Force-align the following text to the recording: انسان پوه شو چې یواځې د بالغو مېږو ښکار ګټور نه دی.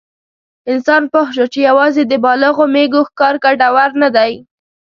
انسان 0.71 1.03
پوه 1.11 1.27
شو 1.35 1.45
چې 1.53 1.59
یواځې 1.69 2.01
د 2.07 2.13
بالغو 2.23 2.65
مېږو 2.73 3.01
ښکار 3.09 3.35
ګټور 3.45 3.89
نه 4.01 4.09
دی. 4.15 4.33